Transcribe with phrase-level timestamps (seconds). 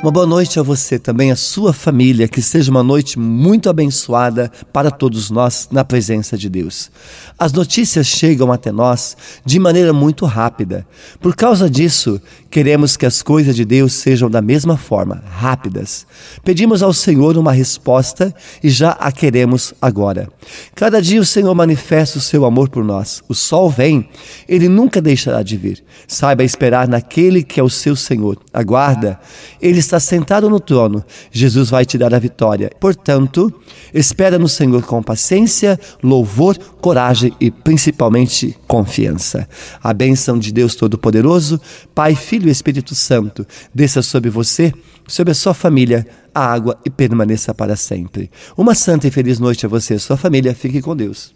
[0.00, 4.48] Uma boa noite a você também, a sua família, que seja uma noite muito abençoada
[4.72, 6.88] para todos nós na presença de Deus.
[7.36, 10.86] As notícias chegam até nós de maneira muito rápida.
[11.20, 16.06] Por causa disso, queremos que as coisas de Deus sejam da mesma forma, rápidas.
[16.44, 20.28] Pedimos ao Senhor uma resposta e já a queremos agora.
[20.76, 23.20] Cada dia o Senhor manifesta o seu amor por nós.
[23.28, 24.08] O sol vem,
[24.48, 25.82] ele nunca deixará de vir.
[26.06, 28.38] Saiba esperar naquele que é o seu Senhor.
[28.54, 29.18] Aguarda,
[29.60, 32.70] ele está sentado no trono, Jesus vai te dar a vitória.
[32.78, 33.52] Portanto,
[33.92, 39.48] espera no Senhor com paciência, louvor, coragem e principalmente confiança.
[39.82, 41.60] A bênção de Deus Todo-Poderoso,
[41.94, 44.72] Pai, Filho e Espírito Santo, desça sobre você,
[45.06, 48.30] sobre a sua família, a água e permaneça para sempre.
[48.56, 50.54] Uma santa e feliz noite a você e a sua família.
[50.54, 51.34] Fique com Deus.